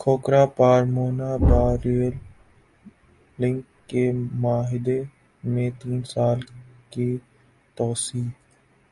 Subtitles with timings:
[0.00, 2.14] کھوکھرا پار Munabao rail
[3.38, 4.04] link کے
[4.40, 4.98] معاہدے
[5.42, 6.38] میں تین سال
[6.92, 7.08] کی
[7.76, 8.28] توسیع